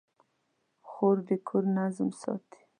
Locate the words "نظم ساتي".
1.77-2.61